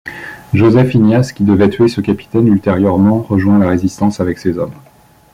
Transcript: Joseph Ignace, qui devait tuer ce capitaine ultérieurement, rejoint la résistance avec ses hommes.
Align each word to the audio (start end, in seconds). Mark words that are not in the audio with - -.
Joseph 0.55 0.95
Ignace, 0.95 1.31
qui 1.31 1.43
devait 1.43 1.69
tuer 1.69 1.87
ce 1.87 2.01
capitaine 2.01 2.47
ultérieurement, 2.47 3.19
rejoint 3.21 3.59
la 3.59 3.67
résistance 3.69 4.19
avec 4.19 4.39
ses 4.39 4.57
hommes. 4.57 4.73